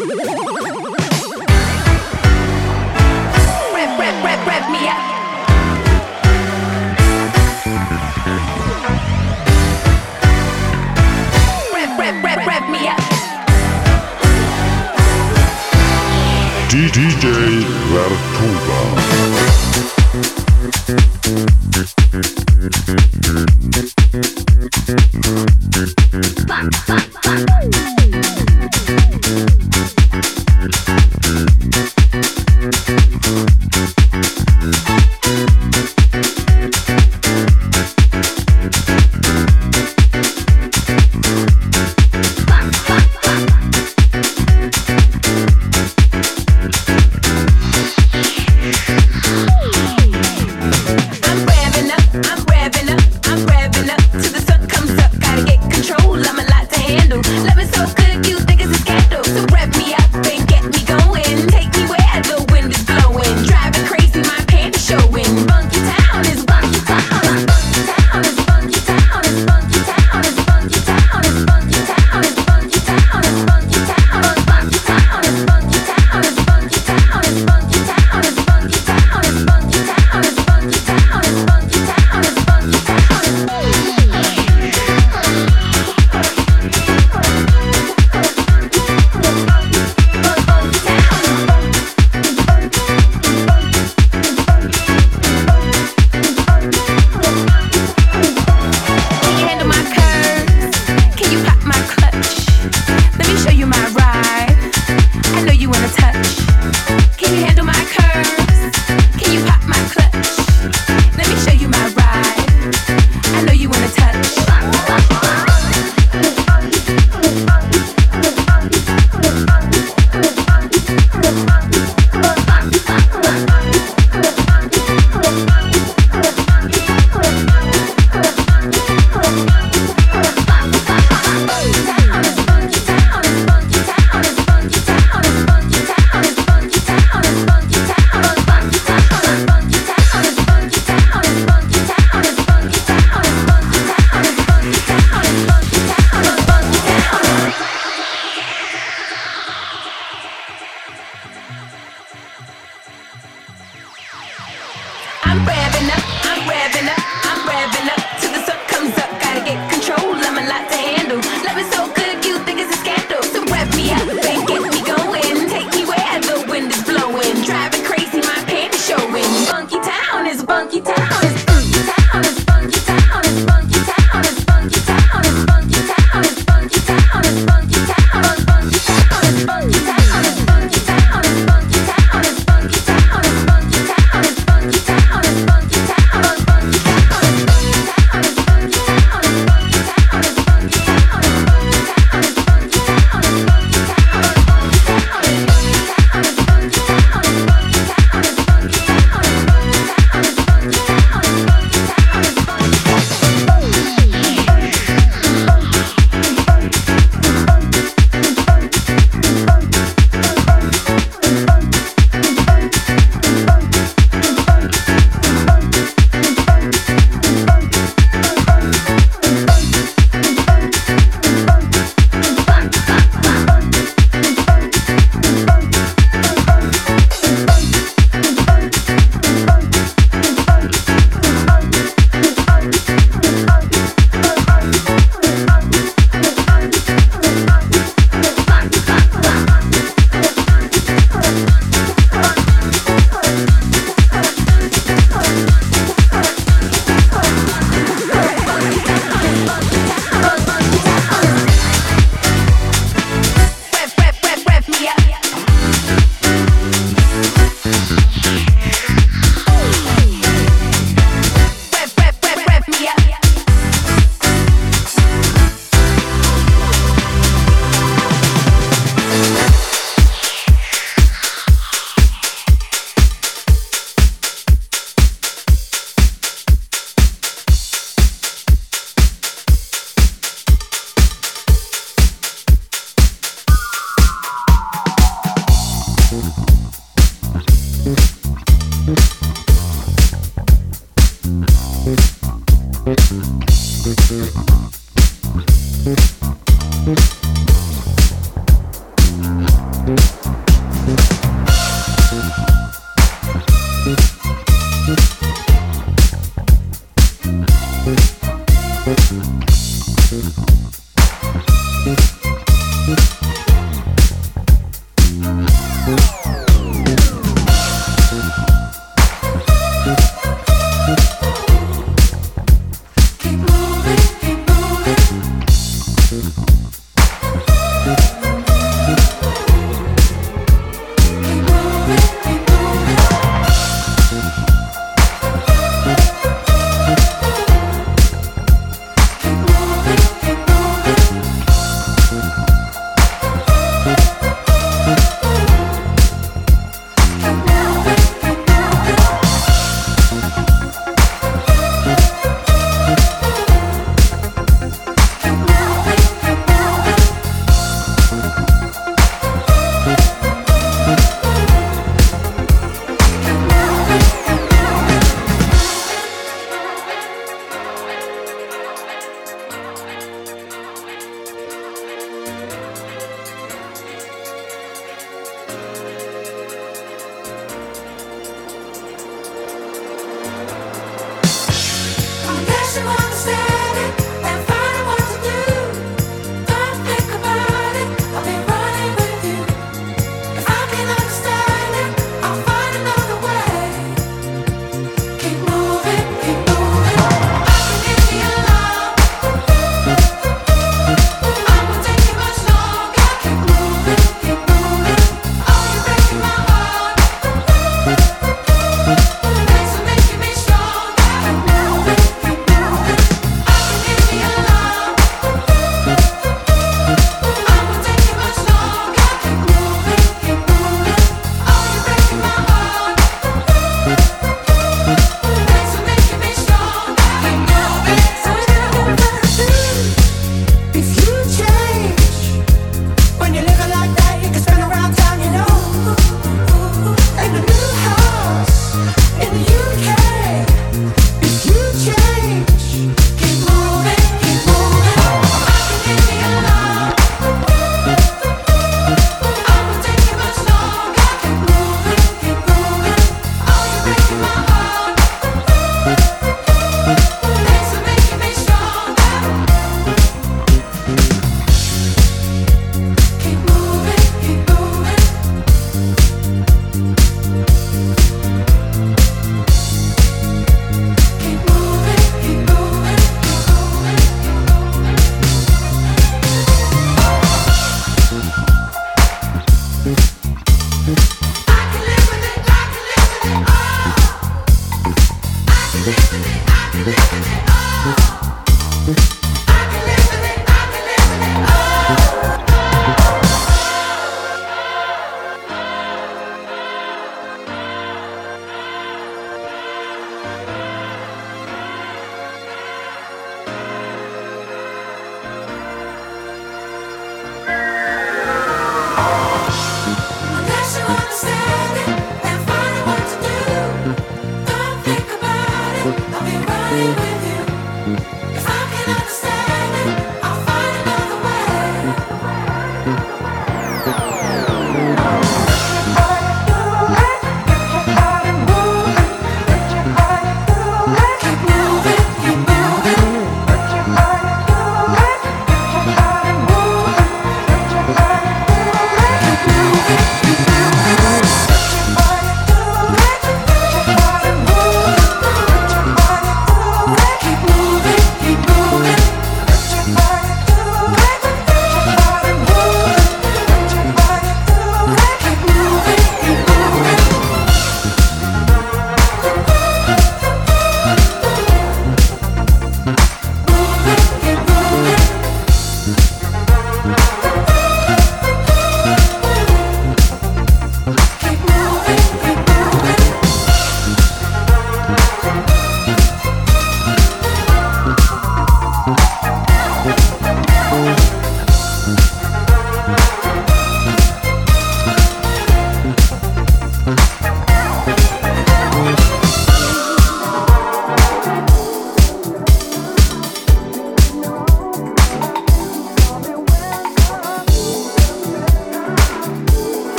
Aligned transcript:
Thank 0.00 0.40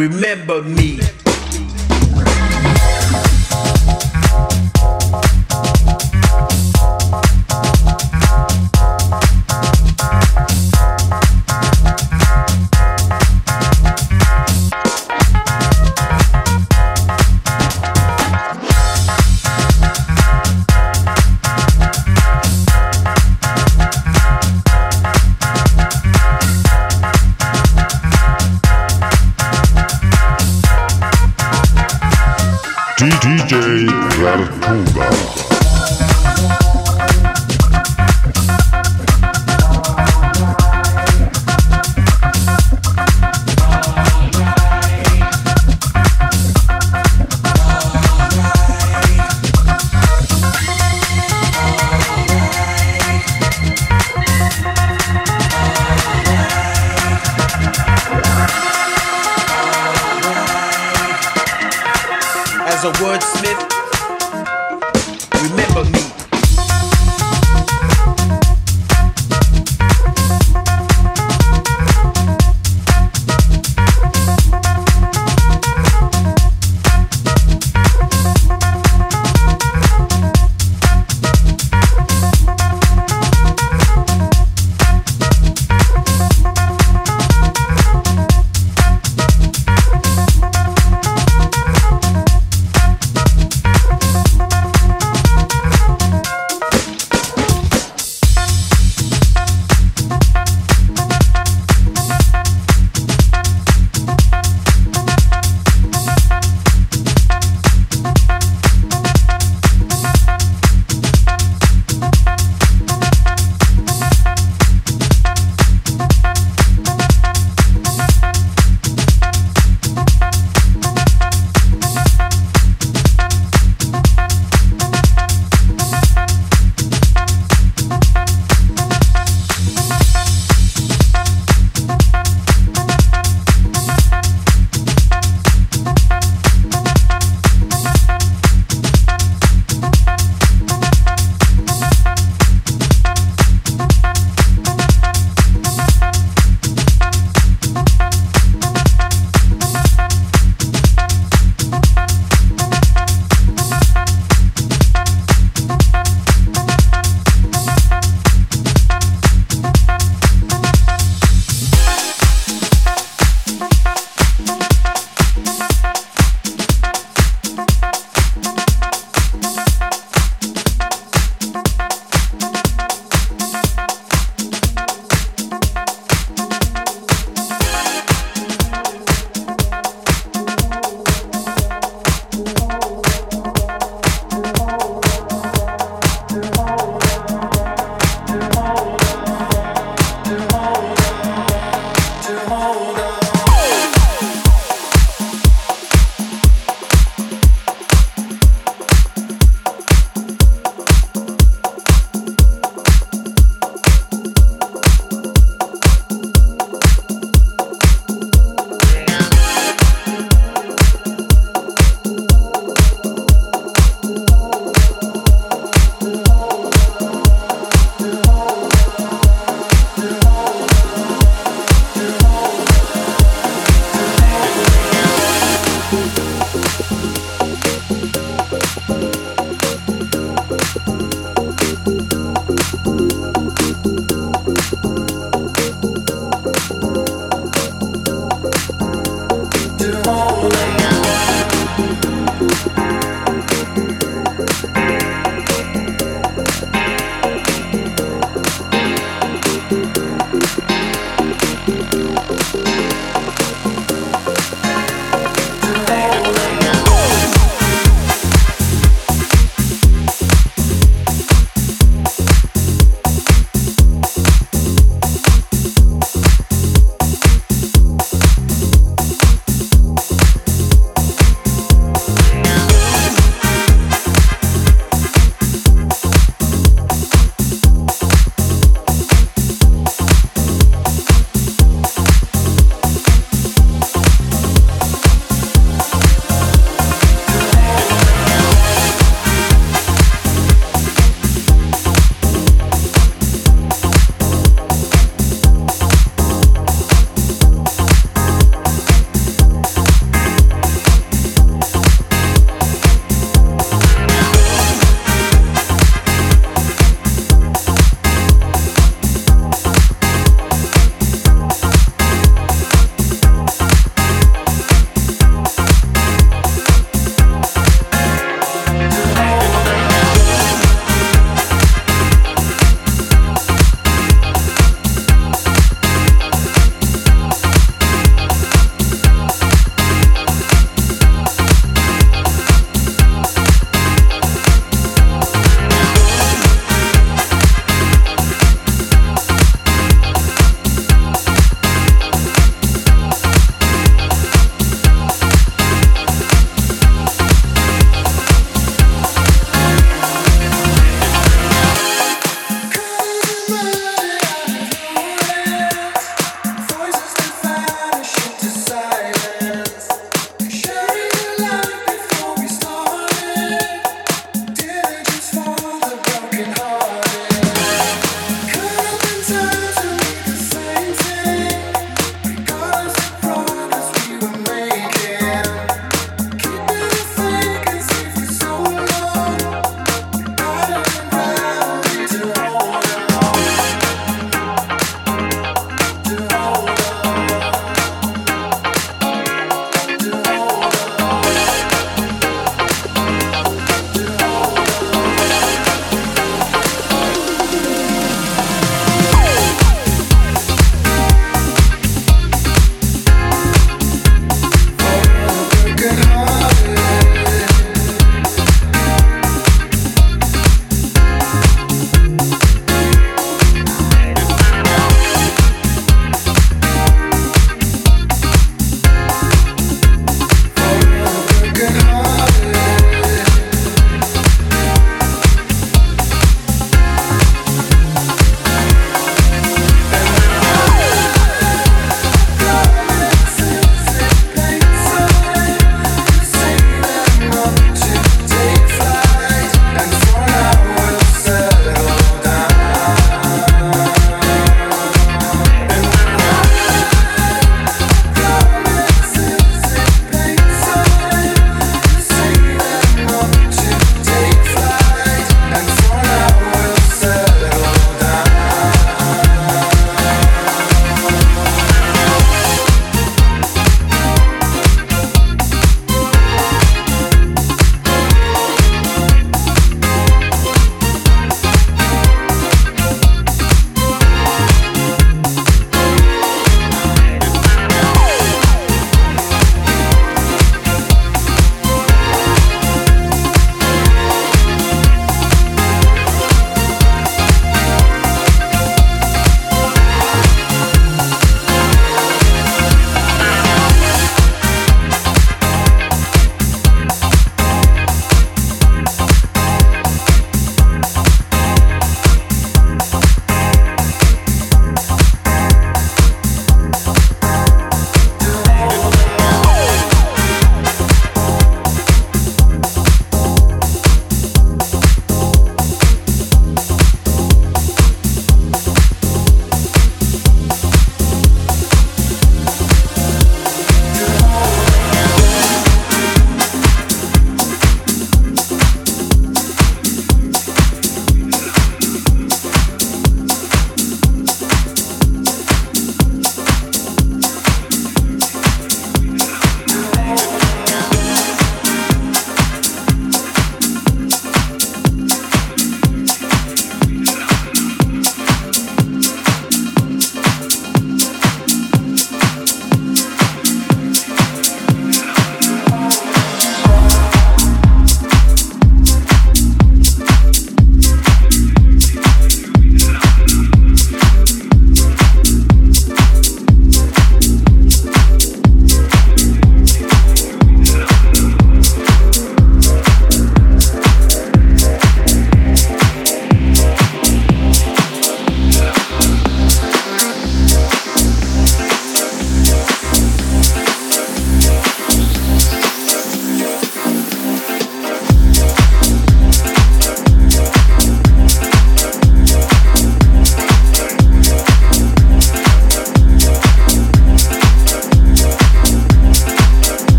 remember 0.00 0.62
me. 0.62 1.19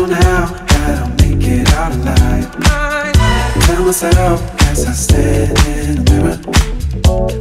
on 0.00 0.10
how, 0.10 0.46
how 0.68 1.04
to 1.04 1.24
make 1.24 1.46
it 1.46 1.68
out 1.74 1.92
alive. 1.92 2.48
I 2.64 3.12
tell 3.66 3.84
myself 3.84 4.40
as 4.62 4.86
I 4.86 4.92
stand 4.92 5.58
in 5.68 6.04
the 6.04 6.10
mirror. 6.10 6.38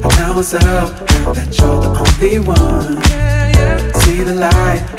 I 0.03 0.09
tell 0.09 0.33
myself 0.33 0.99
that 1.35 1.57
you're 1.57 1.81
the 1.81 1.89
only 2.03 2.39
one. 2.39 3.01
See 4.01 4.23
the 4.23 4.35
light. 4.35 4.98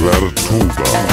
DJ 0.00 0.08
Vertuga. 0.08 1.09